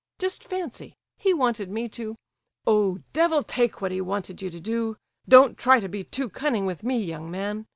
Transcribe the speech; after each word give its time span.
Just 0.17 0.43
fancy—he 0.45 1.31
wanted 1.35 1.69
me 1.69 1.87
to—" 1.89 2.15
"Oh, 2.65 2.97
devil 3.13 3.43
take 3.43 3.81
what 3.81 3.91
he 3.91 4.01
wanted 4.01 4.41
you 4.41 4.49
to 4.49 4.59
do! 4.59 4.97
Don't 5.29 5.59
try 5.59 5.79
to 5.79 5.87
be 5.87 6.03
too 6.03 6.27
cunning 6.27 6.65
with 6.65 6.81
me, 6.83 6.97
young 6.97 7.29
man!" 7.29 7.67